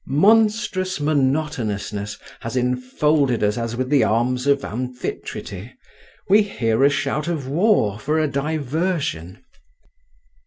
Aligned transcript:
Monstrous 0.07 0.99
monotonousness 0.99 2.17
has 2.39 2.57
enfolded 2.57 3.43
us 3.43 3.55
as 3.55 3.75
with 3.75 3.91
the 3.91 4.03
arms 4.03 4.47
of 4.47 4.65
Amphitrite! 4.65 5.73
We 6.27 6.41
hear 6.41 6.83
a 6.83 6.89
shout 6.89 7.27
of 7.27 7.47
war 7.47 7.99
for 7.99 8.17
a 8.17 8.27
diversion. 8.27 9.45